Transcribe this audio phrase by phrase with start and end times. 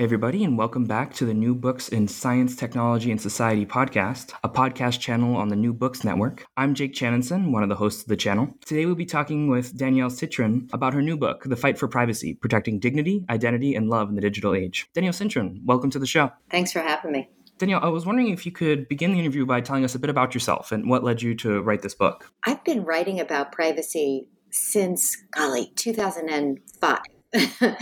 [0.00, 4.32] Hey, everybody, and welcome back to the New Books in Science, Technology, and Society podcast,
[4.42, 6.46] a podcast channel on the New Books Network.
[6.56, 8.48] I'm Jake Chanenson, one of the hosts of the channel.
[8.64, 12.32] Today, we'll be talking with Danielle Citron about her new book, The Fight for Privacy
[12.32, 14.88] Protecting Dignity, Identity, and Love in the Digital Age.
[14.94, 16.30] Danielle Citron, welcome to the show.
[16.48, 17.28] Thanks for having me.
[17.58, 20.08] Danielle, I was wondering if you could begin the interview by telling us a bit
[20.08, 22.32] about yourself and what led you to write this book.
[22.46, 27.00] I've been writing about privacy since, golly, 2005.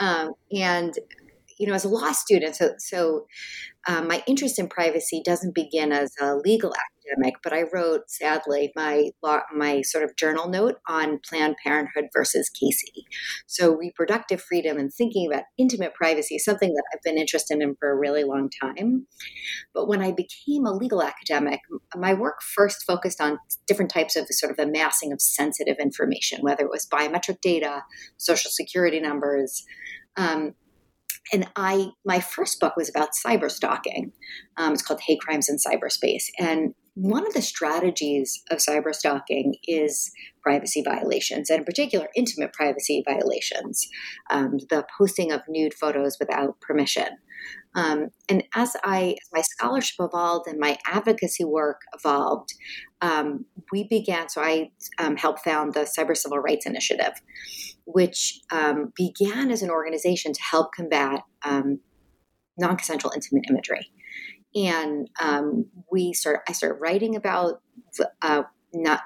[0.00, 0.98] um, and
[1.60, 3.26] you know, as a law student, so so
[3.86, 8.72] um, my interest in privacy doesn't begin as a legal academic, but I wrote, sadly,
[8.76, 13.04] my law, my sort of journal note on Planned Parenthood versus Casey.
[13.46, 17.74] So reproductive freedom and thinking about intimate privacy is something that I've been interested in
[17.78, 19.06] for a really long time.
[19.72, 21.60] But when I became a legal academic,
[21.94, 26.64] my work first focused on different types of sort of amassing of sensitive information, whether
[26.64, 27.82] it was biometric data,
[28.18, 29.64] social security numbers.
[30.16, 30.54] Um,
[31.32, 34.12] and I my first book was about cyber stalking.
[34.56, 39.54] Um, it's called Hate Crimes in Cyberspace, and one of the strategies of cyber stalking
[39.64, 40.10] is
[40.42, 43.88] privacy violations, and in particular, intimate privacy violations,
[44.30, 47.18] um, the posting of nude photos without permission.
[47.74, 52.52] Um, and as I, as my scholarship evolved and my advocacy work evolved,
[53.00, 54.28] um, we began.
[54.28, 57.12] So I um, helped found the Cyber Civil Rights Initiative,
[57.84, 61.80] which um, began as an organization to help combat um,
[62.58, 63.90] non-consensual intimate imagery.
[64.54, 66.40] And um, we started.
[66.48, 67.62] I started writing about
[68.22, 68.42] uh,
[68.74, 69.02] not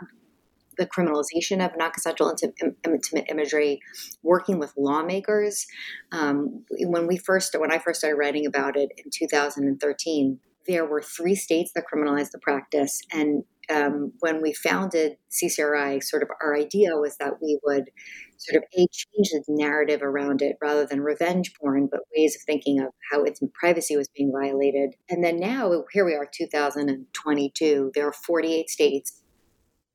[0.77, 2.35] the criminalization of non-consensual
[2.85, 3.81] intimate imagery,
[4.23, 5.67] working with lawmakers.
[6.12, 11.03] Um, when we first, when I first started writing about it in 2013, there were
[11.03, 16.57] three states that criminalized the practice, and um, when we founded CCRI, sort of our
[16.57, 17.91] idea was that we would
[18.37, 22.43] sort of a change the narrative around it rather than revenge porn, but ways of
[22.43, 24.95] thinking of how its privacy was being violated.
[25.09, 27.93] And then now, here we are, 2022.
[27.95, 29.23] There are 48 states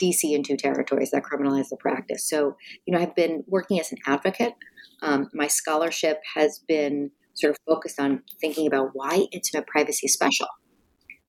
[0.01, 2.27] DC and two territories that criminalize the practice.
[2.27, 2.55] So,
[2.85, 4.53] you know, I've been working as an advocate.
[5.01, 10.13] Um, my scholarship has been sort of focused on thinking about why intimate privacy is
[10.13, 10.47] special,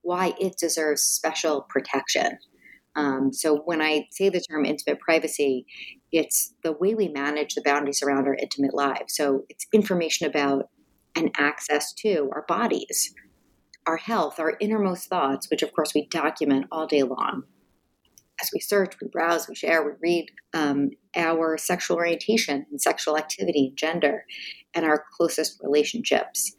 [0.03, 2.39] why it deserves special protection.
[2.97, 5.65] Um, so, when I say the term intimate privacy,
[6.11, 9.15] it's the way we manage the boundaries around our intimate lives.
[9.15, 10.69] So, it's information about
[11.15, 13.15] and access to our bodies,
[13.87, 17.45] our health, our innermost thoughts, which of course we document all day long
[18.41, 23.17] as we search, we browse, we share, we read um, our sexual orientation and sexual
[23.17, 24.25] activity, gender,
[24.75, 26.55] and our closest relationships.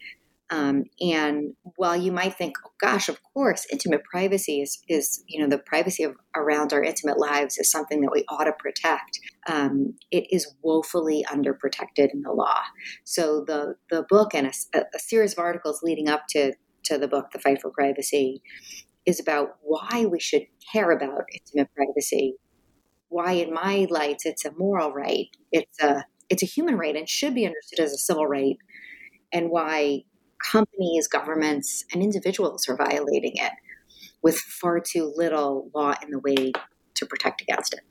[0.51, 5.41] Um, and while you might think, oh gosh, of course, intimate privacy is, is you
[5.41, 9.19] know, the privacy of around our intimate lives is something that we ought to protect.
[9.47, 12.59] Um, it is woefully underprotected in the law.
[13.05, 16.51] So the the book and a, a series of articles leading up to
[16.83, 18.41] to the book, The Fight for Privacy,
[19.05, 22.35] is about why we should care about intimate privacy.
[23.09, 25.27] Why, in my lights, it's a moral right.
[25.51, 28.57] It's a it's a human right and should be understood as a civil right.
[29.33, 30.03] And why
[30.51, 33.53] companies, governments, and individuals are violating it
[34.21, 36.53] with far too little law in the way
[36.95, 37.81] to protect against it.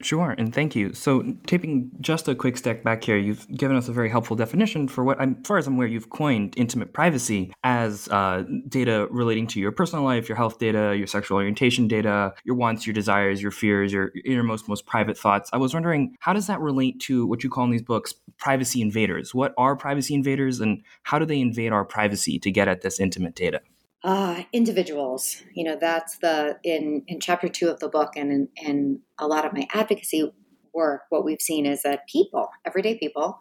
[0.00, 0.92] Sure, and thank you.
[0.94, 4.86] So, taking just a quick step back here, you've given us a very helpful definition
[4.86, 9.48] for what, as far as I'm aware, you've coined intimate privacy as uh, data relating
[9.48, 13.42] to your personal life, your health data, your sexual orientation data, your wants, your desires,
[13.42, 15.50] your fears, your innermost, most private thoughts.
[15.52, 18.80] I was wondering, how does that relate to what you call in these books privacy
[18.80, 19.34] invaders?
[19.34, 23.00] What are privacy invaders, and how do they invade our privacy to get at this
[23.00, 23.62] intimate data?
[24.04, 25.42] Uh, individuals.
[25.54, 29.26] You know, that's the in in chapter two of the book, and in, in a
[29.26, 30.30] lot of my advocacy
[30.74, 33.38] work, what we've seen is that people, everyday people,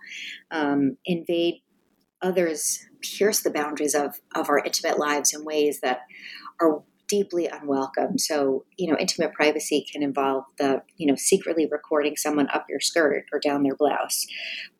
[0.51, 1.55] um, invade
[2.21, 5.99] others, pierce the boundaries of of our intimate lives in ways that
[6.59, 8.17] are deeply unwelcome.
[8.17, 12.79] So, you know, intimate privacy can involve the, you know, secretly recording someone up your
[12.79, 14.25] skirt or down their blouse,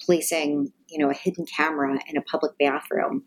[0.01, 3.23] placing, you know, a hidden camera in a public bathroom.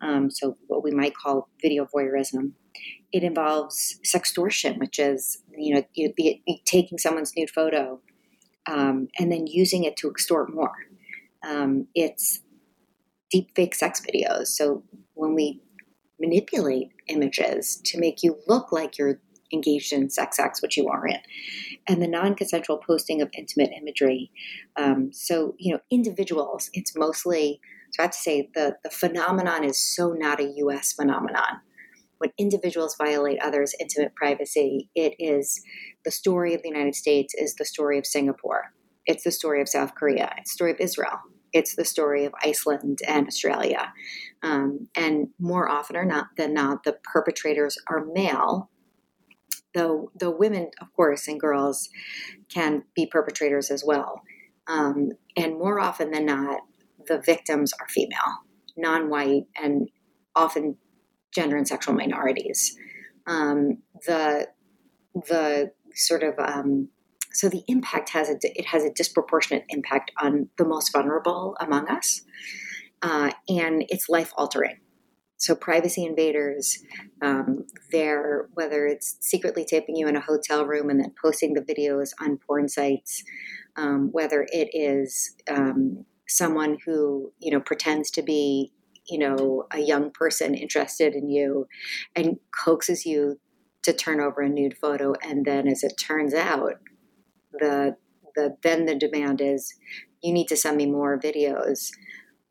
[0.00, 2.52] Um, so, what we might call video voyeurism.
[3.12, 8.00] It involves sextortion, which is, you know, you'd be, taking someone's nude photo
[8.66, 10.74] um, and then using it to extort more.
[11.46, 12.40] Um, it's
[13.30, 14.48] deep fake sex videos.
[14.48, 14.84] So,
[15.14, 15.60] when we
[16.20, 19.20] manipulate images to make you look like you're
[19.52, 21.20] engaged in sex acts, which you aren't,
[21.88, 24.30] and the non consensual posting of intimate imagery.
[24.76, 27.60] Um, so, you know, individuals, it's mostly,
[27.92, 31.60] so I have to say, the, the phenomenon is so not a US phenomenon.
[32.18, 35.60] When individuals violate others' intimate privacy, it is
[36.04, 38.72] the story of the United States, is the story of Singapore.
[39.06, 40.32] It's the story of South Korea.
[40.38, 41.20] It's the story of Israel
[41.54, 43.92] it's the story of Iceland and Australia.
[44.44, 48.70] Um, and more often or not than not, the perpetrators are male.
[49.72, 51.88] Though, though women, of course, and girls
[52.52, 54.20] can be perpetrators as well.
[54.68, 56.60] Um, and more often than not,
[57.06, 58.44] the victims are female,
[58.76, 59.88] non white, and
[60.36, 60.76] often
[61.34, 62.76] gender and sexual minorities.
[63.26, 64.48] Um, the,
[65.14, 66.90] the sort of um,
[67.32, 71.88] so the impact has a it has a disproportionate impact on the most vulnerable among
[71.88, 72.22] us,
[73.02, 74.80] uh, and it's life altering.
[75.36, 76.78] So privacy invaders,
[77.20, 81.60] um, they're whether it's secretly taping you in a hotel room and then posting the
[81.60, 83.24] videos on porn sites,
[83.76, 88.72] um, whether it is um, someone who you know pretends to be
[89.06, 91.66] you know a young person interested in you
[92.16, 93.38] and coaxes you
[93.82, 96.74] to turn over a nude photo and then as it turns out
[97.52, 97.96] the
[98.34, 99.74] the then the demand is
[100.22, 101.90] you need to send me more videos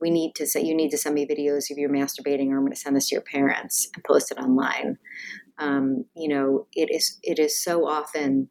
[0.03, 2.65] we need to say you need to send me videos of you masturbating or i'm
[2.65, 4.97] going to send this to your parents and post it online.
[5.57, 8.49] Um, you know it is it is so often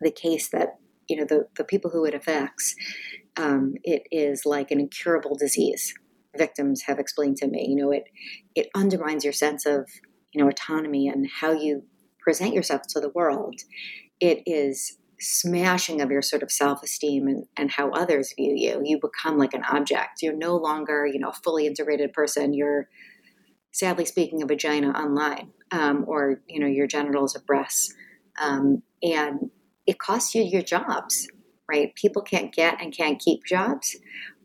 [0.00, 2.74] the case that you know the, the people who it affects
[3.36, 5.92] um, it is like an incurable disease.
[6.36, 8.04] Victims have explained to me you know it
[8.54, 9.86] it undermines your sense of
[10.32, 11.82] you know autonomy and how you
[12.20, 13.60] present yourself to the world.
[14.18, 18.80] It is smashing of your sort of self-esteem and, and how others view you.
[18.84, 20.22] You become like an object.
[20.22, 22.54] You're no longer you know a fully integrated person.
[22.54, 22.88] You're
[23.72, 27.94] sadly speaking a vagina online um, or you know your genitals or breasts
[28.40, 29.50] um, and
[29.86, 31.28] it costs you your jobs
[31.68, 31.94] right?
[31.94, 33.96] People can't get and can't keep jobs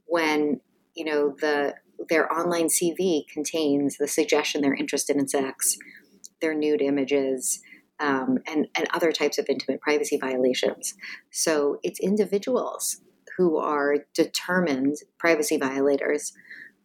[0.05, 0.59] when
[0.95, 1.73] you know the
[2.09, 5.77] their online cv contains the suggestion they're interested in sex
[6.41, 7.61] their nude images
[8.03, 10.93] um, and, and other types of intimate privacy violations.
[11.31, 13.01] So it's individuals
[13.37, 16.33] who are determined privacy violators.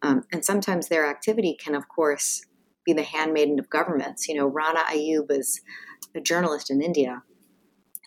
[0.01, 2.45] Um, and sometimes their activity can, of course,
[2.85, 4.29] be the handmaiden of governments.
[4.29, 5.59] You know, Rana Ayyub is
[6.15, 7.21] a journalist in India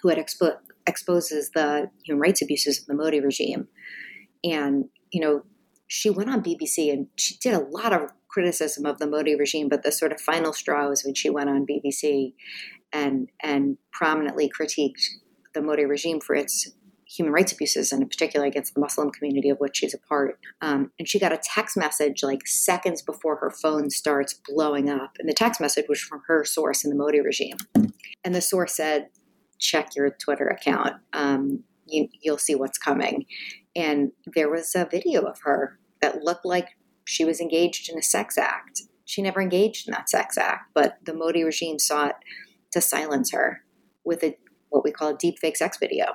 [0.02, 3.68] who had expo- exposes the human rights abuses of the Modi regime.
[4.42, 5.42] And, you know,
[5.86, 9.68] she went on BBC and she did a lot of criticism of the Modi regime,
[9.68, 12.32] but the sort of final straw was when she went on BBC
[12.92, 15.02] and and prominently critiqued
[15.54, 16.72] the Modi regime for its
[17.06, 20.38] human rights abuses, and in particular against the Muslim community of which she's a part.
[20.62, 25.16] Um, and she got a text message like seconds before her phone starts blowing up,
[25.18, 27.56] and the text message was from her source in the Modi regime,
[28.24, 29.08] and the source said,
[29.58, 30.94] "Check your Twitter account.
[31.12, 33.26] Um, you, you'll see what's coming."
[33.74, 36.68] And there was a video of her that looked like
[37.04, 38.82] she was engaged in a sex act.
[39.04, 42.16] She never engaged in that sex act, but the Modi regime sought
[42.72, 43.62] to silence her
[44.04, 44.36] with a
[44.70, 46.06] what we call a deep fake sex video.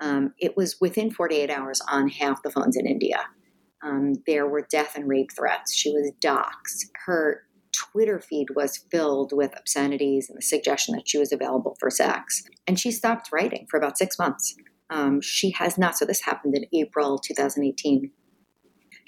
[0.00, 3.26] Um, it was within 48 hours on half the phones in India.
[3.82, 5.74] Um, there were death and rape threats.
[5.74, 6.90] She was doxxed.
[7.06, 11.90] Her Twitter feed was filled with obscenities and the suggestion that she was available for
[11.90, 12.42] sex.
[12.66, 14.56] And she stopped writing for about six months.
[14.90, 18.10] Um, she has not, so this happened in April 2018.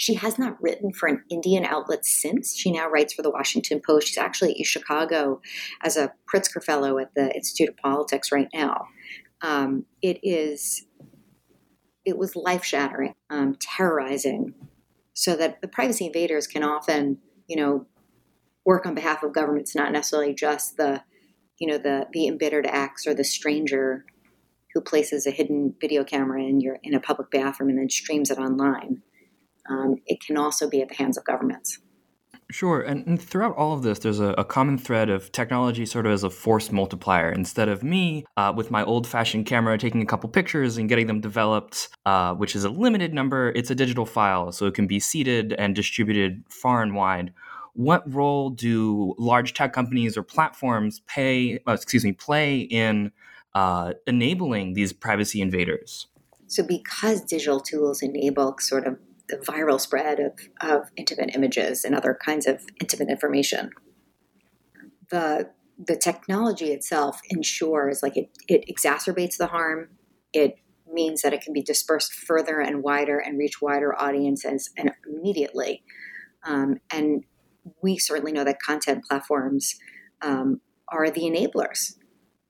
[0.00, 2.56] She has not written for an Indian outlet since.
[2.56, 4.08] She now writes for the Washington Post.
[4.08, 5.42] She's actually in Chicago
[5.82, 8.86] as a Pritzker Fellow at the Institute of Politics right now.
[9.42, 10.86] um, it is
[12.04, 14.54] it was life shattering, um, terrorizing,
[15.12, 17.86] so that the privacy invaders can often, you know,
[18.64, 21.02] work on behalf of governments, not necessarily just the,
[21.58, 24.04] you know, the the embittered acts or the stranger
[24.74, 28.30] who places a hidden video camera in your in a public bathroom and then streams
[28.30, 29.02] it online.
[29.68, 31.78] Um, it can also be at the hands of governments.
[32.50, 32.80] Sure.
[32.80, 36.12] And, and, throughout all of this, there's a, a, common thread of technology sort of
[36.12, 37.30] as a force multiplier.
[37.30, 41.06] Instead of me uh, with my old fashioned camera taking a couple pictures and getting
[41.06, 44.50] them developed, uh, which is a limited number, it's a digital file.
[44.50, 47.32] So it can be seeded and distributed far and wide.
[47.74, 53.12] What role do large tech companies or platforms pay, uh, excuse me, play in
[53.54, 56.08] uh, enabling these privacy invaders?
[56.48, 58.98] So, because digital tools enable sort of
[59.30, 63.70] the viral spread of, of intimate images and other kinds of intimate information.
[65.10, 65.50] The
[65.82, 69.88] the technology itself ensures like it, it exacerbates the harm.
[70.32, 70.56] It
[70.92, 75.82] means that it can be dispersed further and wider and reach wider audiences and immediately.
[76.44, 77.24] Um, and
[77.82, 79.76] we certainly know that content platforms
[80.20, 81.94] um, are the enablers,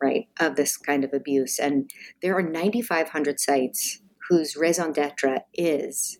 [0.03, 1.59] right, of this kind of abuse.
[1.59, 1.91] And
[2.23, 6.20] there are 9,500 sites whose raison d'etre is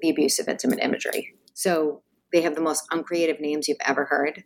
[0.00, 1.34] the abuse of intimate imagery.
[1.54, 2.02] So
[2.32, 4.44] they have the most uncreative names you've ever heard.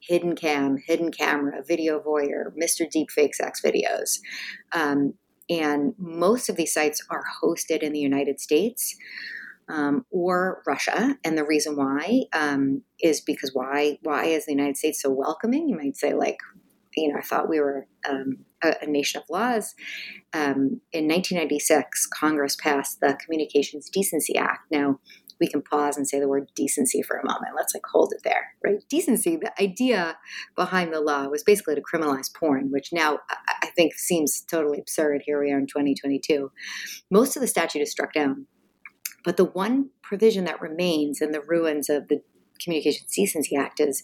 [0.00, 2.86] Hidden Cam, Hidden Camera, Video Voyeur, Mr.
[2.86, 4.20] Deepfake Sex Videos.
[4.72, 5.14] Um,
[5.48, 8.96] and most of these sites are hosted in the United States
[9.68, 11.16] um, or Russia.
[11.24, 13.98] And the reason why um, is because why?
[14.02, 15.68] Why is the United States so welcoming?
[15.68, 16.38] You might say, like,
[16.96, 19.74] you know, I thought we were um, a, a, nation of laws.
[20.32, 24.70] Um, in 1996, Congress passed the Communications Decency Act.
[24.70, 25.00] Now,
[25.40, 27.54] we can pause and say the word decency for a moment.
[27.54, 28.82] Let's like hold it there, right?
[28.88, 30.16] Decency, the idea
[30.54, 33.18] behind the law was basically to criminalize porn, which now
[33.62, 35.22] I think seems totally absurd.
[35.26, 36.50] Here we are in 2022.
[37.10, 38.46] Most of the statute is struck down.
[39.24, 42.22] But the one provision that remains in the ruins of the
[42.62, 44.02] Communications Decency Act is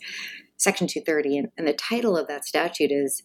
[0.56, 3.22] Section 230, and, and the title of that statute is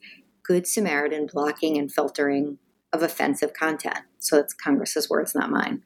[0.47, 2.57] Good Samaritan Blocking and Filtering
[2.93, 3.99] of Offensive Content.
[4.19, 5.83] So it's Congress's words, not mine.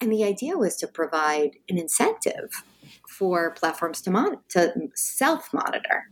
[0.00, 2.50] And, the idea was to provide an incentive
[3.08, 6.04] for platforms to, mon- to self monitor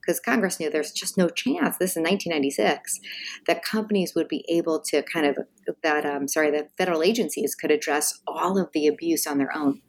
[0.00, 1.78] because Congress knew there's just no chance.
[1.78, 3.00] This is 1996
[3.46, 5.38] that companies would be able to kind of
[5.82, 9.80] that um, sorry that federal agencies could address all of the abuse on their own,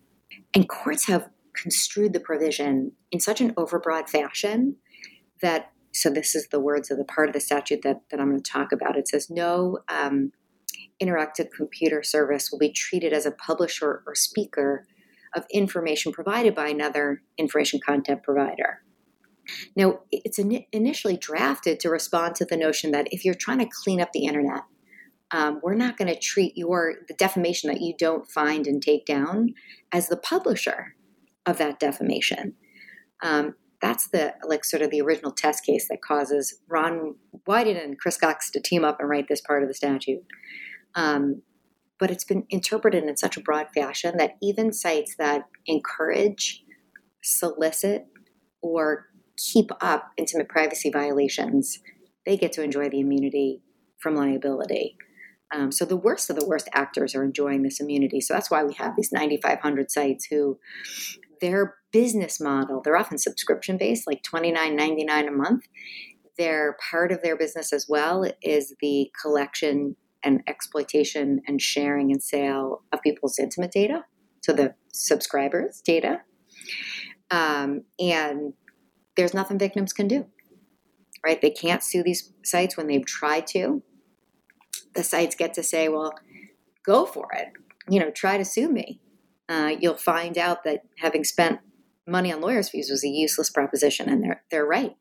[0.53, 4.75] and courts have construed the provision in such an overbroad fashion
[5.41, 8.29] that so this is the words of the part of the statute that, that i'm
[8.29, 10.31] going to talk about it says no um,
[11.01, 14.85] interactive computer service will be treated as a publisher or speaker
[15.35, 18.81] of information provided by another information content provider
[19.75, 23.69] now it's in, initially drafted to respond to the notion that if you're trying to
[23.83, 24.63] clean up the internet
[25.33, 29.05] um, we're not going to treat your the defamation that you don't find and take
[29.05, 29.55] down
[29.91, 30.95] as the publisher
[31.45, 32.53] of that defamation.
[33.21, 37.99] Um, that's the like sort of the original test case that causes Ron Wyden and
[37.99, 40.23] Chris Cox to team up and write this part of the statute.
[40.95, 41.41] Um,
[41.99, 46.63] but it's been interpreted in such a broad fashion that even sites that encourage,
[47.21, 48.07] solicit,
[48.61, 51.79] or keep up intimate privacy violations,
[52.25, 53.61] they get to enjoy the immunity
[53.99, 54.95] from liability.
[55.53, 58.21] Um, so the worst of the worst actors are enjoying this immunity.
[58.21, 60.57] So that's why we have these 9,500 sites who
[61.43, 65.65] their business model, they're often subscription based, like $29.99 a month.
[66.37, 72.23] Their part of their business as well is the collection and exploitation and sharing and
[72.23, 74.05] sale of people's intimate data,
[74.41, 76.21] so the subscribers' data.
[77.29, 78.53] Um, and
[79.17, 80.27] there's nothing victims can do,
[81.25, 81.41] right?
[81.41, 83.83] They can't sue these sites when they've tried to.
[84.95, 86.13] The sites get to say, well,
[86.85, 87.49] go for it.
[87.89, 89.01] You know, try to sue me
[89.53, 91.59] uh, you'll find out that having spent
[92.05, 94.95] money on lawyers' fees was a useless proposition, and they're they're right.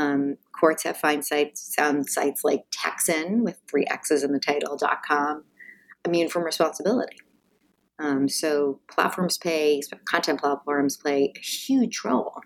[0.00, 4.76] Um, courts have found sites, found sites like Texxxan with three X's in the title
[4.76, 5.44] dot .com
[6.06, 7.16] immune from responsibility.
[7.98, 9.80] Um, so platforms pay,
[10.12, 12.40] content platforms play a huge role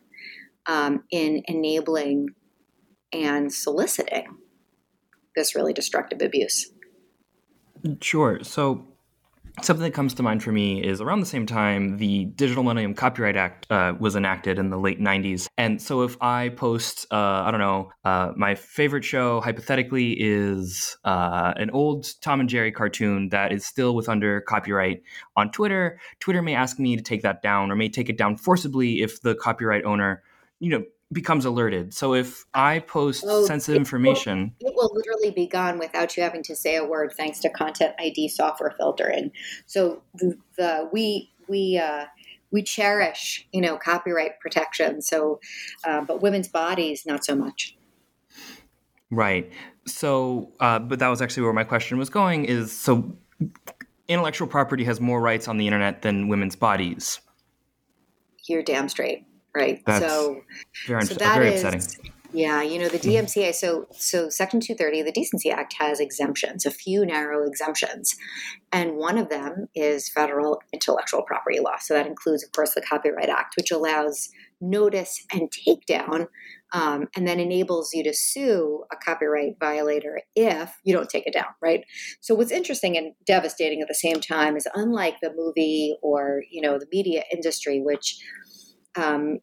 [0.66, 2.28] um, in enabling
[3.12, 4.26] and soliciting
[5.34, 6.72] this really destructive abuse.
[8.00, 8.42] Sure.
[8.42, 8.86] So
[9.62, 12.94] Something that comes to mind for me is around the same time the Digital Millennium
[12.94, 15.48] Copyright Act uh, was enacted in the late 90s.
[15.56, 20.98] And so if I post, uh, I don't know, uh, my favorite show hypothetically is
[21.04, 25.02] uh, an old Tom and Jerry cartoon that is still with under copyright
[25.36, 28.36] on Twitter, Twitter may ask me to take that down or may take it down
[28.36, 30.22] forcibly if the copyright owner
[30.58, 31.94] you know becomes alerted.
[31.94, 36.22] So if I post Oh, sensitive it information, It will literally be gone without you
[36.22, 39.30] having to say a word, thanks to Content ID software filtering.
[39.66, 42.06] So the, the we we uh,
[42.50, 45.00] we cherish you know copyright protection.
[45.02, 45.40] So,
[45.84, 47.76] uh, but women's bodies not so much.
[49.10, 49.50] right?
[49.86, 52.44] So, uh, but that was actually where my question was going.
[52.46, 53.16] Is so
[54.08, 57.20] intellectual property has more rights on the internet than women's bodies.
[58.48, 59.24] You're damn straight,
[59.56, 59.82] right?
[59.86, 60.42] That's so
[60.86, 62.12] Very, so that very is- upsetting.
[62.32, 63.54] Yeah, you know the DMCA.
[63.54, 68.14] So so Section 230 of the Decency Act has exemptions, a few narrow exemptions,
[68.72, 71.76] and one of them is federal intellectual property law.
[71.80, 74.28] So that includes, of course, the Copyright Act, which allows
[74.60, 76.26] notice and takedown,
[76.72, 81.32] um, and then enables you to sue a copyright violator if you don't take it
[81.32, 81.54] down.
[81.62, 81.84] Right.
[82.20, 86.60] So what's interesting and devastating at the same time is unlike the movie or you
[86.60, 88.18] know the media industry, which
[88.96, 89.38] um,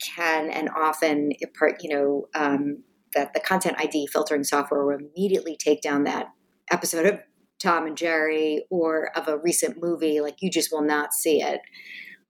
[0.00, 1.32] can and often
[1.80, 2.82] you know, um,
[3.14, 6.26] that the content ID filtering software will immediately take down that
[6.70, 7.20] episode of
[7.62, 10.20] Tom and Jerry or of a recent movie.
[10.20, 11.60] Like you just will not see it.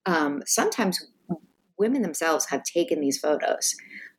[0.05, 1.05] Um, sometimes
[1.77, 3.75] women themselves have taken these photos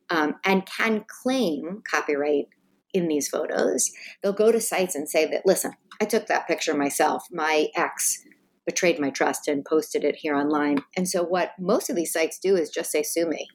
[0.09, 2.45] um, and can claim copyright
[2.93, 3.91] in these photos.
[4.21, 7.25] They'll go to sites and say that, listen, I took that picture myself.
[7.31, 8.23] My ex
[8.69, 10.77] betrayed my trust and posted it here online.
[10.95, 13.47] And so, what most of these sites do is just say, sue me.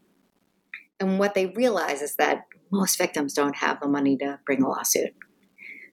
[0.98, 2.42] And what they realize is that
[2.72, 5.10] most victims don't have the money to bring a lawsuit.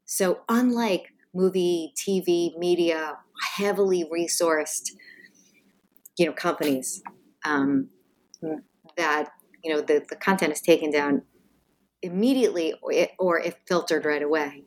[0.05, 1.03] So, unlike
[1.35, 3.17] movie, TV, media,
[3.57, 4.89] heavily resourced,
[6.17, 7.03] you know, companies
[7.45, 7.89] um,
[8.97, 9.29] that
[9.63, 11.21] you know the, the content is taken down
[12.01, 14.63] immediately or, or if filtered right away.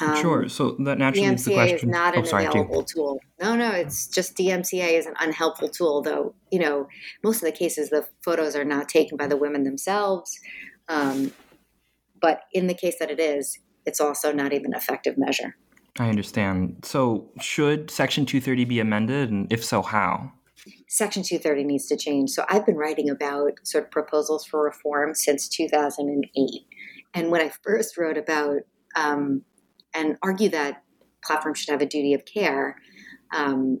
[0.00, 0.48] Um, sure.
[0.48, 1.76] So that naturally leads the question.
[1.76, 2.62] is not oh, an sorry, Jane.
[2.62, 3.20] available tool.
[3.40, 6.34] No, no, it's just DMCA is an unhelpful tool, though.
[6.50, 6.88] You know,
[7.22, 10.38] most of the cases, the photos are not taken by the women themselves.
[10.88, 11.32] Um,
[12.20, 15.56] but in the case that it is, it's also not even an effective measure.
[15.98, 16.84] I understand.
[16.84, 20.32] So should Section 230 be amended, and if so, how?
[20.88, 22.30] Section 230 needs to change.
[22.30, 26.50] So I've been writing about sort of proposals for reform since 2008.
[27.14, 28.60] And when I first wrote about
[28.94, 29.42] um,
[29.94, 30.82] and argue that
[31.24, 32.76] platforms should have a duty of care
[33.34, 33.80] um,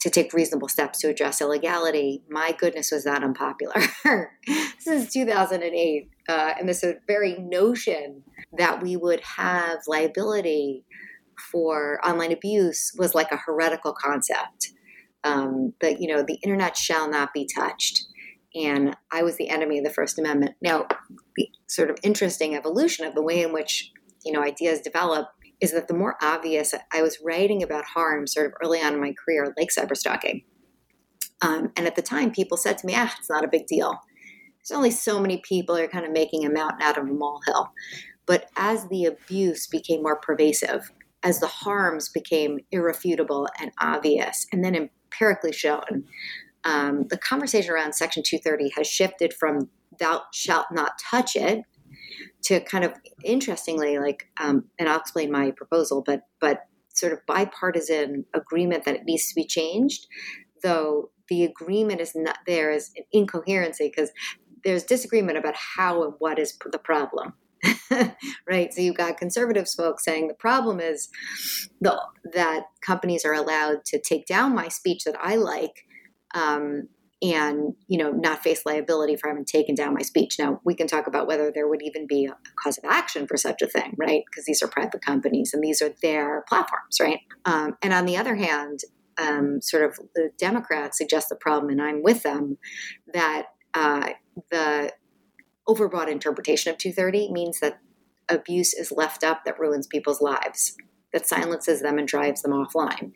[0.00, 3.74] to take reasonable steps to address illegality, my goodness, was that unpopular.
[4.46, 6.10] this is 2008.
[6.28, 8.22] Uh, and this very notion
[8.56, 10.84] that we would have liability
[11.50, 14.72] for online abuse was like a heretical concept.
[15.24, 18.04] Um, that you know the internet shall not be touched,
[18.54, 20.54] and I was the enemy of the First Amendment.
[20.62, 20.86] Now,
[21.34, 23.90] the sort of interesting evolution of the way in which
[24.26, 25.28] you know ideas develop
[25.60, 29.00] is that the more obvious I was writing about harm sort of early on in
[29.00, 30.44] my career, like cyberstalking.
[31.40, 33.98] Um, and at the time, people said to me, "Ah, it's not a big deal.
[34.58, 37.72] There's only so many people are kind of making a mountain out of a molehill."
[38.26, 40.90] But as the abuse became more pervasive,
[41.22, 46.04] as the harms became irrefutable and obvious, and then empirically shown,
[46.64, 51.64] um, the conversation around Section 230 has shifted from "thou shalt not touch it"
[52.44, 52.92] to kind of
[53.24, 56.60] interestingly, like, um, and I'll explain my proposal, but but
[56.94, 60.06] sort of bipartisan agreement that it needs to be changed,
[60.62, 64.10] though the agreement is not there is an incoherency because
[64.64, 67.34] there's disagreement about how and what is the problem.
[68.48, 68.72] right.
[68.72, 71.08] So you've got conservative folks saying the problem is
[71.80, 72.00] the,
[72.32, 75.84] that companies are allowed to take down my speech that I like
[76.34, 76.88] um,
[77.22, 80.36] and you know not face liability for having taken down my speech.
[80.38, 83.36] Now we can talk about whether there would even be a cause of action for
[83.36, 84.22] such a thing, right?
[84.30, 87.20] Because these are private companies and these are their platforms, right?
[87.44, 88.80] Um, and on the other hand,
[89.18, 92.58] um, sort of the Democrats suggest the problem, and I'm with them
[93.12, 94.10] that uh,
[94.50, 94.92] the
[95.68, 97.80] overbroad interpretation of 230 means that
[98.28, 100.76] abuse is left up that ruins people's lives,
[101.12, 103.12] that silences them and drives them offline.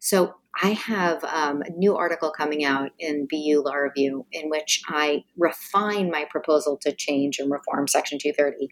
[0.00, 4.82] So I have um, a new article coming out in BU Law Review in which
[4.88, 8.68] I refine my proposal to change and reform Section 230.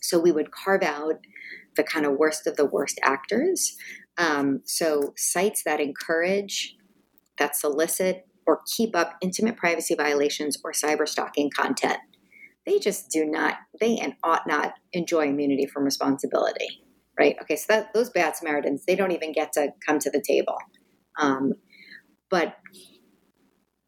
[0.00, 1.18] So we would carve out
[1.76, 3.76] the kind of worst of the worst actors.
[4.18, 6.76] Um, so sites that encourage,
[7.38, 11.98] that solicit, or keep up intimate privacy violations or cyber stalking content
[12.66, 16.82] they just do not they and ought not enjoy immunity from responsibility
[17.18, 17.36] right?
[17.42, 20.56] Okay so that those bad samaritans they don't even get to come to the table.
[21.18, 21.54] Um,
[22.30, 22.56] but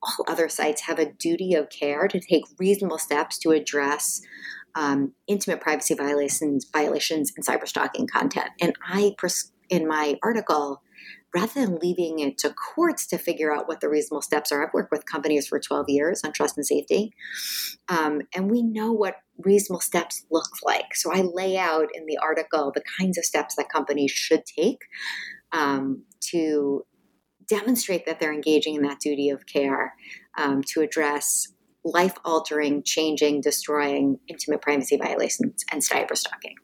[0.02, 4.20] all other sites have a duty of care to take reasonable steps to address
[4.74, 8.50] um, intimate privacy violations violations and cyber stalking content.
[8.60, 10.82] And i pres- in my article
[11.34, 14.74] rather than leaving it to courts to figure out what the reasonable steps are, I've
[14.74, 17.12] worked with companies for 12 years on trust and safety,
[17.88, 20.94] um, and we know what reasonable steps look like.
[20.94, 24.80] So I lay out in the article the kinds of steps that companies should take
[25.52, 26.84] um, to
[27.48, 29.94] demonstrate that they're engaging in that duty of care
[30.36, 31.48] um, to address
[31.84, 36.54] life altering, changing, destroying intimate privacy violations and cyber stalking.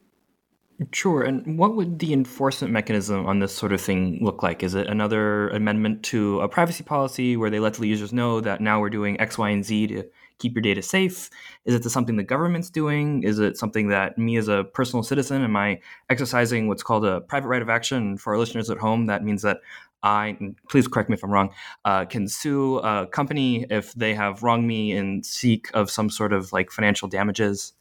[0.92, 1.22] Sure.
[1.22, 4.62] And what would the enforcement mechanism on this sort of thing look like?
[4.62, 8.60] Is it another amendment to a privacy policy where they let the users know that
[8.60, 10.04] now we're doing X, Y, and Z to
[10.38, 11.30] keep your data safe?
[11.64, 13.22] Is it something the government's doing?
[13.22, 17.20] Is it something that me as a personal citizen am I exercising what's called a
[17.20, 18.18] private right of action?
[18.18, 19.58] For our listeners at home, that means that
[20.02, 20.36] I,
[20.68, 21.50] please correct me if I'm wrong,
[21.84, 26.32] uh, can sue a company if they have wronged me and seek of some sort
[26.32, 27.72] of like financial damages.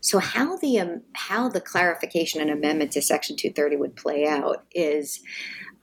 [0.00, 4.64] So how the um, how the clarification and amendment to Section 230 would play out
[4.72, 5.20] is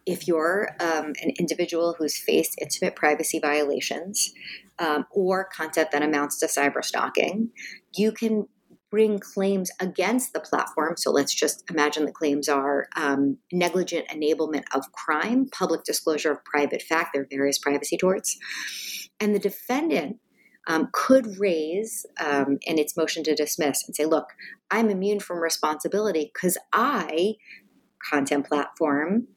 [0.06, 4.34] if you're um, an individual who's faced intimate privacy violations
[4.80, 7.52] um, or content that amounts to cyber stalking,
[7.96, 8.48] you can
[8.90, 10.96] bring claims against the platform.
[10.98, 16.44] So let's just imagine the claims are um, negligent enablement of crime, public disclosure of
[16.44, 18.38] private fact, there are various privacy torts.
[19.20, 20.18] And the defendant
[20.67, 24.28] um, could raise um, in its motion to dismiss and say, look,
[24.69, 27.36] I'm immune from responsibility because I,
[28.10, 29.28] content platform,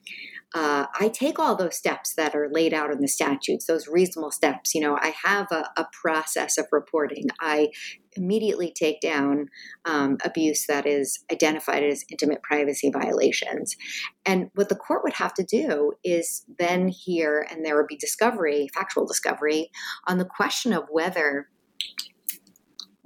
[0.55, 4.31] uh, I take all those steps that are laid out in the statutes, those reasonable
[4.31, 4.73] steps.
[4.73, 7.27] You know, I have a, a process of reporting.
[7.41, 7.71] I
[8.17, 9.49] immediately take down
[9.85, 13.77] um, abuse that is identified as intimate privacy violations.
[14.25, 17.97] And what the court would have to do is then hear, and there would be
[17.97, 19.73] discovery, factual discovery,
[20.07, 21.49] on the question of whether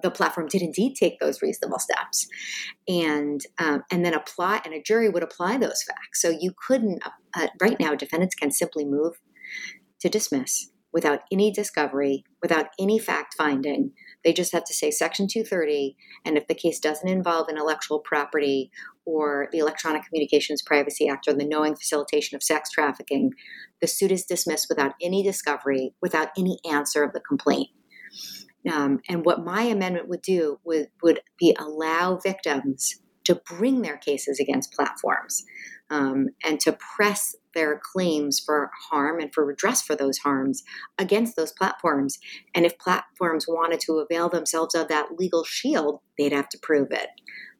[0.03, 2.29] the platform did indeed take those reasonable steps.
[2.87, 6.21] And um, and then apply and a jury would apply those facts.
[6.21, 7.03] So you couldn't
[7.35, 9.21] uh, right now defendants can simply move
[10.01, 13.93] to dismiss without any discovery without any fact finding.
[14.25, 18.71] They just have to say section 230 and if the case doesn't involve intellectual property
[19.05, 23.33] or the electronic communications privacy act or the knowing facilitation of sex trafficking
[23.81, 27.69] the suit is dismissed without any discovery without any answer of the complaint
[28.71, 33.99] um, and what my amendment would do would, would be allow victims to bring their
[33.99, 35.44] cases against platforms
[35.90, 40.62] um, and to press their claims for harm and for redress for those harms
[40.99, 42.18] against those platforms.
[42.55, 46.88] And if platforms wanted to avail themselves of that legal shield, they'd have to prove
[46.90, 47.09] it.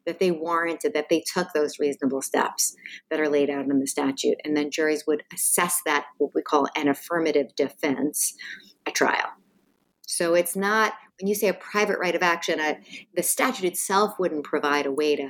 [0.05, 2.75] That they warranted, that they took those reasonable steps
[3.11, 4.37] that are laid out in the statute.
[4.43, 8.33] And then juries would assess that, what we call an affirmative defense,
[8.87, 9.29] at trial.
[10.11, 12.59] So it's not, when you say a private right of action,
[13.15, 15.29] the statute itself wouldn't provide a way to,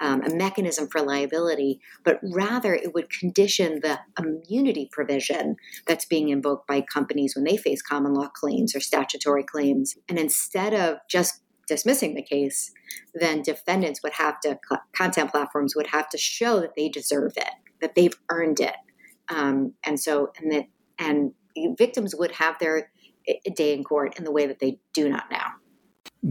[0.00, 6.28] um, a mechanism for liability, but rather it would condition the immunity provision that's being
[6.28, 9.96] invoked by companies when they face common law claims or statutory claims.
[10.10, 12.70] And instead of just dismissing the case,
[13.14, 14.58] then defendants would have to,
[14.94, 18.76] content platforms would have to show that they deserve it, that they've earned it.
[19.30, 20.66] Um, and so, and that,
[20.98, 21.32] and
[21.78, 22.90] victims would have their
[23.46, 25.52] a day in court in the way that they do not now.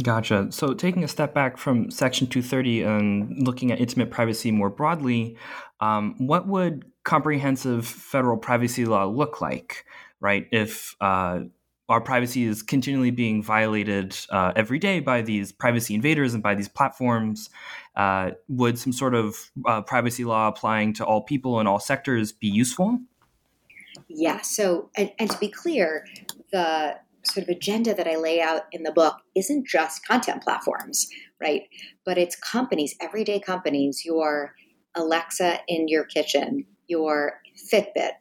[0.03, 0.51] Gotcha.
[0.51, 5.38] So, taking a step back from Section 230 and looking at intimate privacy more broadly,
[5.79, 9.86] um, what would comprehensive federal privacy law look like,
[10.19, 10.45] right?
[10.51, 11.39] If uh,
[11.88, 16.53] our privacy is continually being violated uh, every day by these privacy invaders and by
[16.53, 17.49] these platforms,
[17.95, 22.33] uh, would some sort of uh, privacy law applying to all people in all sectors
[22.33, 22.99] be useful?
[24.10, 24.41] Yeah.
[24.41, 26.05] So, and, and to be clear,
[26.51, 31.07] the sort of agenda that I lay out in the book isn't just content platforms,
[31.41, 31.63] right?
[32.05, 34.53] But it's companies, everyday companies, your
[34.95, 38.13] Alexa in your kitchen, your Fitbit,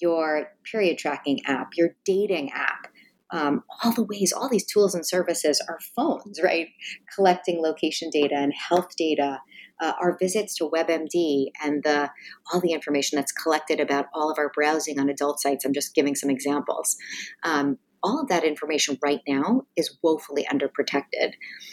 [0.00, 2.88] your period tracking app, your dating app.
[3.32, 6.68] Um, all the ways, all these tools and services are phones, right?
[7.14, 9.40] Collecting location data and health data
[9.80, 12.10] uh, our visits to WebMD and the
[12.52, 15.64] all the information that's collected about all of our browsing on adult sites.
[15.64, 16.96] I'm just giving some examples.
[17.42, 21.32] Um, all of that information right now is woefully underprotected.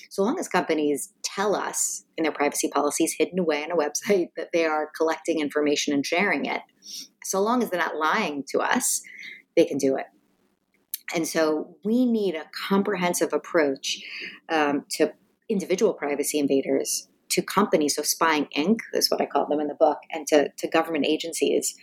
[0.10, 4.30] So long as companies tell us in their privacy policies hidden away on a website
[4.38, 6.62] that they are collecting information and sharing it,
[7.24, 9.02] so long as they're not lying to us,
[9.56, 10.06] they can do it.
[11.14, 14.00] And so we need a comprehensive approach
[14.50, 15.14] um, to
[15.50, 18.80] individual privacy invaders to companies, so Spying Inc.
[18.94, 21.76] is what I call them in the book, and to, to government agencies,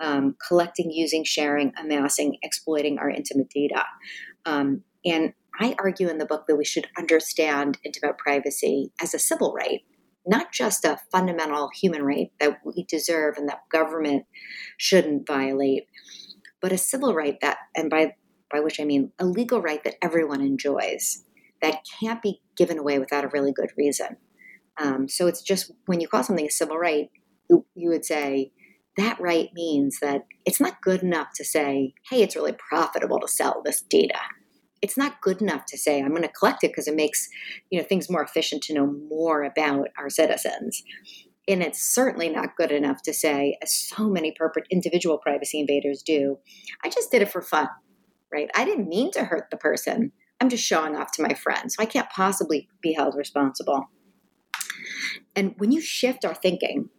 [0.00, 3.84] um, collecting, using, sharing, amassing, exploiting our intimate data.
[4.46, 9.18] Um, and I argue in the book that we should understand intimate privacy as a
[9.18, 9.80] civil right
[10.28, 14.26] not just a fundamental human right that we deserve and that government
[14.76, 15.84] shouldn't violate,
[16.60, 18.14] but a civil right that, and by,
[18.52, 21.24] by which I mean a legal right that everyone enjoys,
[21.62, 24.18] that can't be given away without a really good reason.
[24.78, 27.10] Um, so it's just when you call something a civil right,
[27.50, 28.52] you, you would say,
[28.96, 33.28] that right means that it's not good enough to say, hey, it's really profitable to
[33.28, 34.18] sell this data.
[34.82, 37.28] It's not good enough to say, I'm going to collect it because it makes
[37.70, 40.82] you know, things more efficient to know more about our citizens.
[41.46, 44.34] And it's certainly not good enough to say, as so many
[44.70, 46.38] individual privacy invaders do,
[46.84, 47.68] I just did it for fun,
[48.32, 48.50] right?
[48.54, 50.12] I didn't mean to hurt the person.
[50.40, 51.76] I'm just showing off to my friends.
[51.76, 53.88] So I can't possibly be held responsible.
[55.36, 56.90] And when you shift our thinking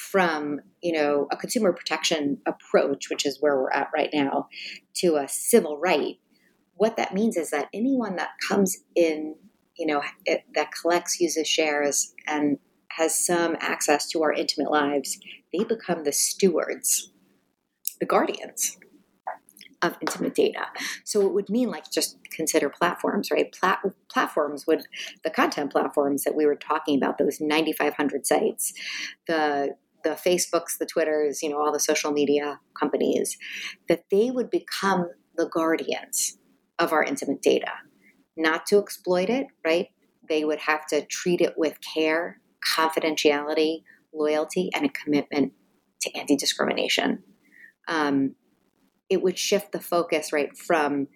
[0.00, 4.48] from you know a consumer protection approach which is where we're at right now
[4.94, 6.16] to a civil right
[6.74, 9.34] what that means is that anyone that comes in
[9.76, 12.58] you know it, that collects uses shares and
[12.92, 15.18] has some access to our intimate lives
[15.52, 17.12] they become the stewards
[18.00, 18.78] the guardians
[19.82, 20.66] of intimate data.
[21.04, 23.50] So it would mean like just consider platforms, right?
[23.52, 24.82] Plat- platforms would
[25.24, 28.72] the content platforms that we were talking about, those 9,500 sites,
[29.26, 33.36] the the Facebooks, the Twitters, you know, all the social media companies,
[33.88, 36.38] that they would become the guardians
[36.78, 37.72] of our intimate data,
[38.36, 39.88] not to exploit it, right?
[40.28, 42.40] They would have to treat it with care,
[42.76, 43.82] confidentiality,
[44.14, 45.52] loyalty, and a commitment
[46.02, 47.22] to anti discrimination.
[47.88, 48.36] Um,
[49.10, 51.08] it would shift the focus right from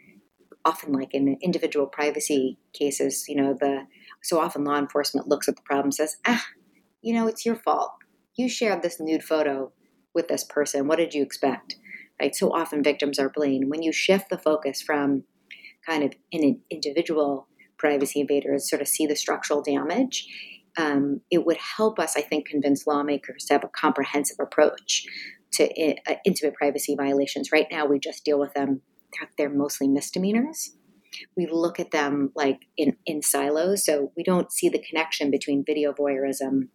[0.65, 3.87] often like in individual privacy cases you know the
[4.23, 6.45] so often law enforcement looks at the problem and says ah
[7.05, 7.93] you know it's your fault.
[8.35, 9.71] You shared this nude photo
[10.15, 10.89] with this person.
[10.89, 11.77] What did you expect?
[12.21, 12.35] Right?
[12.35, 13.69] So often victims are blamed.
[13.69, 15.25] When you shift the focus from
[15.87, 20.27] kind of an individual privacy invaders sort of see the structural damage
[20.79, 25.05] um, it would help us i think convince lawmakers to have a comprehensive approach
[25.55, 27.51] to uh, intimate privacy violations.
[27.53, 30.77] Right now, we just deal with them, they're, they're mostly misdemeanors.
[31.37, 35.65] We look at them like in, in silos, so we don't see the connection between
[35.65, 36.69] video voyeurism,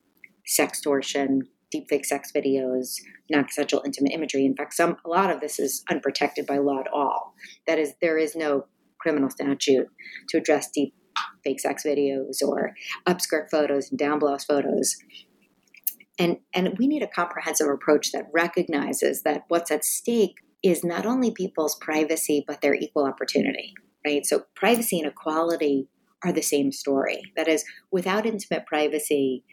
[0.47, 1.41] sextortion,
[1.73, 2.95] deepfake sex videos,
[3.29, 4.45] non-consensual intimate imagery.
[4.45, 7.33] In fact, some a lot of this is unprotected by law at all.
[7.67, 8.65] That is, there is no
[8.99, 9.87] criminal statute
[10.29, 10.93] to address deep
[11.43, 12.73] fake sex videos or
[13.07, 14.95] upskirt photos and down blouse photos.
[16.19, 21.05] And, and we need a comprehensive approach that recognizes that what's at stake is not
[21.05, 23.73] only people's privacy, but their equal opportunity,
[24.05, 24.25] right?
[24.25, 25.87] So, privacy and equality
[26.23, 27.21] are the same story.
[27.37, 29.43] That is, without intimate privacy,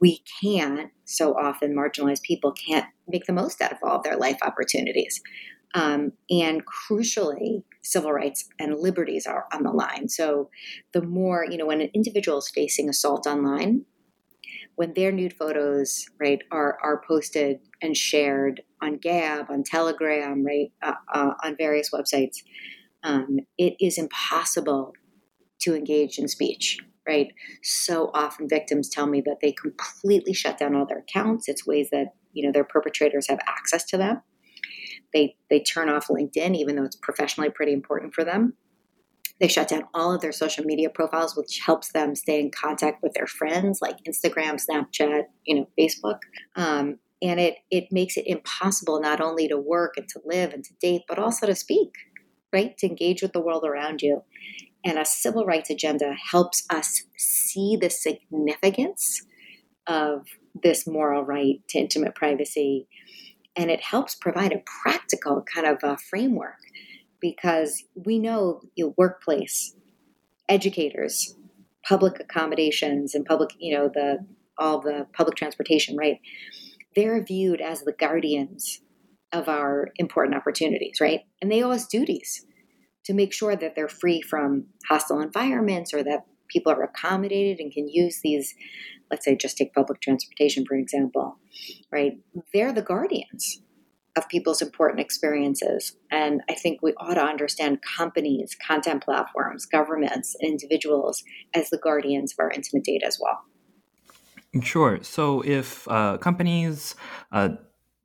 [0.00, 4.16] we can't, so often marginalized people can't make the most out of all of their
[4.16, 5.20] life opportunities.
[5.74, 10.08] Um, and crucially, civil rights and liberties are on the line.
[10.08, 10.50] So,
[10.92, 13.84] the more, you know, when an individual is facing assault online,
[14.76, 20.72] when their nude photos right are are posted and shared on Gab, on Telegram, right,
[20.82, 22.38] uh, uh, on various websites,
[23.02, 24.92] um, it is impossible
[25.60, 26.78] to engage in speech.
[27.06, 27.32] Right.
[27.64, 31.48] So often victims tell me that they completely shut down all their accounts.
[31.48, 34.22] It's ways that you know their perpetrators have access to them.
[35.12, 38.54] They they turn off LinkedIn even though it's professionally pretty important for them.
[39.42, 43.02] They shut down all of their social media profiles, which helps them stay in contact
[43.02, 46.20] with their friends like Instagram, Snapchat, you know, Facebook.
[46.54, 50.62] Um, and it it makes it impossible not only to work and to live and
[50.62, 51.90] to date, but also to speak,
[52.52, 52.78] right?
[52.78, 54.22] To engage with the world around you.
[54.84, 59.26] And a civil rights agenda helps us see the significance
[59.88, 60.24] of
[60.62, 62.86] this moral right to intimate privacy.
[63.56, 66.58] And it helps provide a practical kind of a framework
[67.22, 69.74] because we know your workplace,
[70.48, 71.34] educators,
[71.88, 74.18] public accommodations, and public, you know, the
[74.58, 76.18] all the public transportation, right?
[76.94, 78.82] They're viewed as the guardians
[79.32, 81.20] of our important opportunities, right?
[81.40, 82.44] And they owe us duties
[83.04, 87.72] to make sure that they're free from hostile environments or that people are accommodated and
[87.72, 88.54] can use these
[89.10, 91.38] let's say just take public transportation for example
[91.90, 92.18] right
[92.52, 93.62] they're the guardians
[94.16, 95.96] of people's important experiences.
[96.10, 101.22] And I think we ought to understand companies, content platforms, governments, and individuals
[101.54, 103.40] as the guardians of our intimate data as well.
[104.62, 104.98] Sure.
[105.02, 106.94] So if uh, companies,
[107.32, 107.50] uh,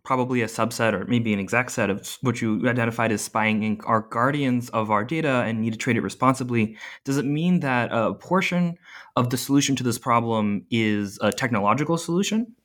[0.06, 3.82] probably a subset or maybe an exact set of what you identified as spying Inc.
[3.86, 7.90] are guardians of our data and need to trade it responsibly, does it mean that
[7.92, 8.78] a portion
[9.18, 12.56] of the solution to this problem is a technological solution?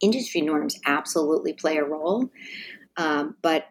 [0.00, 2.30] Industry norms absolutely play a role.
[2.96, 3.66] Um, but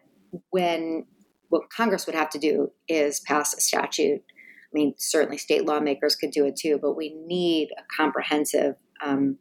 [0.50, 1.06] when
[1.48, 4.22] what Congress would have to do is pass a statute.
[4.22, 9.38] I mean, certainly state lawmakers could do it too, but we need a comprehensive um,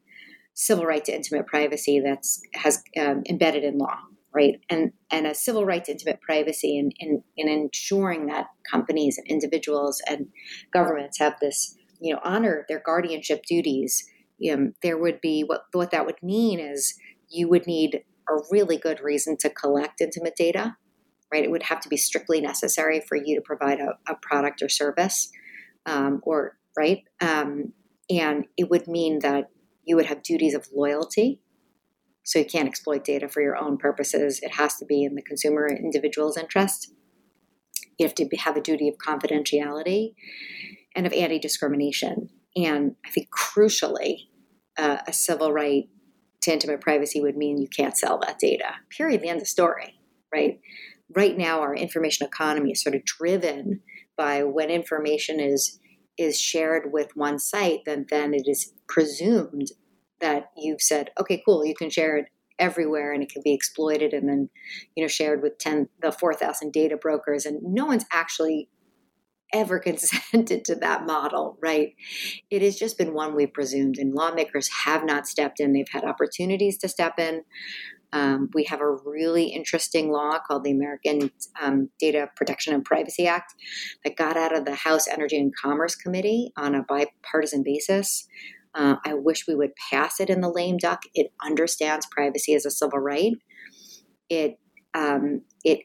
[0.54, 3.98] civil right to intimate privacy that's has um, embedded in law,
[4.34, 4.62] right?
[4.70, 9.18] And and a civil right to intimate privacy and in, in, in ensuring that companies
[9.18, 10.28] and individuals and
[10.72, 14.08] governments have this, you know, honor their guardianship duties.
[14.40, 16.96] There would be what what that would mean is
[17.30, 20.78] you would need a really good reason to collect intimate data,
[21.32, 21.44] right?
[21.44, 24.70] It would have to be strictly necessary for you to provide a, a product or
[24.70, 25.30] service,
[25.86, 27.74] um, or right, um,
[28.10, 29.50] and it would mean that
[29.84, 31.42] you would have duties of loyalty.
[32.24, 34.40] So you can't exploit data for your own purposes.
[34.42, 36.92] It has to be in the consumer individual's interest.
[38.00, 40.16] You have to have a duty of confidentiality
[40.96, 42.30] and of anti discrimination.
[42.56, 44.28] And I think crucially,
[44.78, 45.90] uh, a civil right
[46.42, 48.76] to intimate privacy would mean you can't sell that data.
[48.90, 49.22] Period.
[49.22, 50.00] The end of the story,
[50.34, 50.60] right?
[51.16, 53.82] Right now, our information economy is sort of driven
[54.18, 55.80] by when information is
[56.18, 59.72] is shared with one site, then then it is presumed
[60.22, 64.14] that you've said, okay, cool, you can share it everywhere and it can be exploited
[64.14, 64.50] and then
[64.96, 68.70] you know shared with 10 the 4000 data brokers and no one's actually
[69.54, 71.96] ever consented to that model right
[72.50, 76.04] it has just been one we've presumed and lawmakers have not stepped in they've had
[76.04, 77.42] opportunities to step in
[78.16, 81.32] um, we have a really interesting law called the American
[81.62, 83.54] um, Data Protection and Privacy Act
[84.06, 88.26] that got out of the House Energy and Commerce Committee on a bipartisan basis.
[88.74, 91.02] Uh, I wish we would pass it in the lame duck.
[91.14, 93.34] It understands privacy as a civil right.
[94.30, 94.60] It
[94.94, 95.80] um, it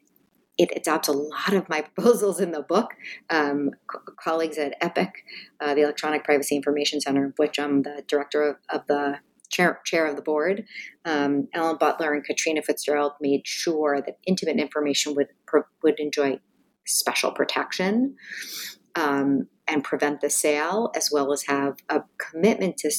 [0.61, 2.93] it adopts a lot of my proposals in the book.
[3.31, 5.11] Um, co- colleagues at EPIC,
[5.61, 9.19] uh, the Electronic Privacy Information Center, of which I'm the director of, of the
[9.49, 10.65] chair, chair of the board,
[11.05, 15.29] um, Alan Butler and Caitriona Fitzgerald made sure that intimate information would
[15.83, 16.39] would enjoy
[16.87, 18.17] special protection
[18.95, 22.91] um, and prevent the sale, as well as have a commitment to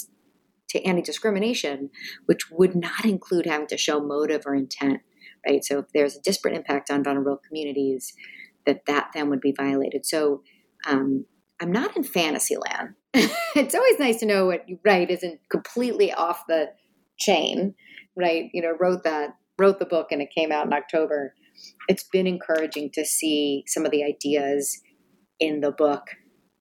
[0.69, 1.91] to anti discrimination,
[2.25, 5.01] which would not include having to show motive or intent.
[5.47, 5.63] Right.
[5.63, 8.13] So if there's a disparate impact on vulnerable communities,
[8.65, 10.05] that that then would be violated.
[10.05, 10.43] So
[10.87, 11.25] um,
[11.59, 12.95] I'm not in fantasy land.
[13.55, 16.69] it's always nice to know what you write isn't completely off the
[17.17, 17.75] chain,
[18.15, 18.49] right?
[18.53, 21.33] You know, wrote that, wrote the book, and it came out in October.
[21.87, 24.81] It's been encouraging to see some of the ideas
[25.39, 26.07] in the book,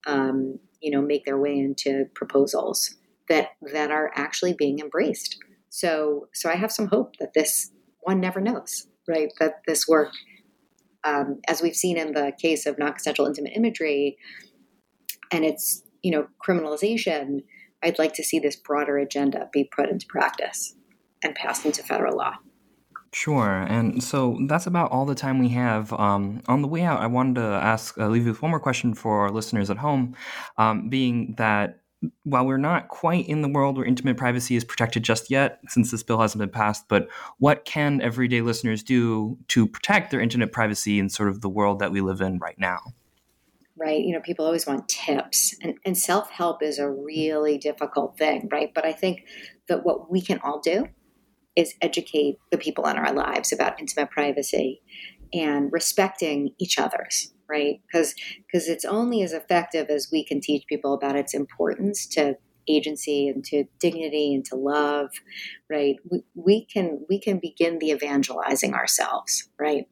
[0.06, 2.96] um, you know, make their way into proposals
[3.28, 5.38] that that are actually being embraced.
[5.70, 7.70] So, so I have some hope that this
[8.02, 9.32] one never knows, right?
[9.38, 10.10] That this work,
[11.04, 14.16] um, as we've seen in the case of non-consensual intimate imagery,
[15.32, 17.40] and its you know criminalization,
[17.82, 20.74] I'd like to see this broader agenda be put into practice
[21.22, 22.34] and passed into federal law.
[23.12, 25.92] Sure, and so that's about all the time we have.
[25.92, 28.60] Um, on the way out, I wanted to ask, uh, leave you with one more
[28.60, 30.14] question for our listeners at home,
[30.58, 31.79] um, being that
[32.24, 35.90] while we're not quite in the world where intimate privacy is protected just yet, since
[35.90, 37.08] this bill hasn't been passed, but
[37.38, 41.78] what can everyday listeners do to protect their intimate privacy in sort of the world
[41.78, 42.78] that we live in right now?
[43.80, 44.04] right?
[44.04, 48.48] You know, people always want tips, and, and self help is a really difficult thing,
[48.52, 48.72] right?
[48.72, 49.24] But I think
[49.68, 50.86] that what we can all do
[51.56, 54.82] is educate the people in our lives about intimate privacy
[55.32, 57.80] and respecting each other's, right?
[57.86, 58.14] Because
[58.46, 62.36] because it's only as effective as we can teach people about its importance to
[62.68, 65.10] agency and to dignity and to love,
[65.68, 65.96] right?
[66.10, 69.86] We, we can we can begin the evangelizing ourselves, right?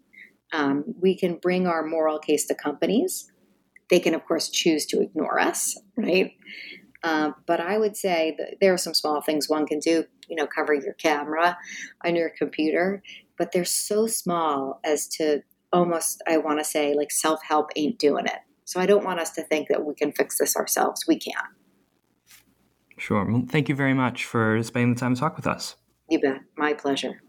[0.53, 3.31] Um, we can bring our moral case to companies
[3.91, 6.33] they can, of course, choose to ignore us, right?
[7.03, 10.05] Uh, but I would say there are some small things one can do.
[10.29, 11.57] You know, cover your camera
[12.05, 13.03] on your computer,
[13.39, 17.99] but they're so small as to almost, I want to say, like self help ain't
[17.99, 18.41] doing it.
[18.65, 21.05] So I don't want us to think that we can fix this ourselves.
[21.09, 21.47] We can't.
[22.99, 23.25] Sure.
[23.25, 25.77] Well, thank you very much for spending the time to talk with us.
[26.11, 26.41] You bet.
[26.57, 27.23] My pleasure.